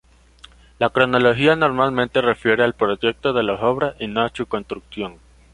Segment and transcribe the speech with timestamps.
[0.79, 5.19] La cronología normalmente refiere al proyecto de las obras y no a su construcción.